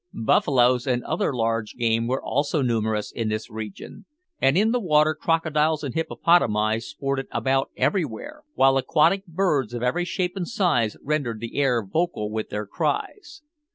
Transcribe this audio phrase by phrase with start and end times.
[0.25, 4.05] Buffaloes and other large game were also numerous in this region,
[4.41, 10.05] and in the water crocodiles and hippopotami sported about everywhere, while aquatic birds of every
[10.05, 13.43] shape and size rendered the air vocal with their cries.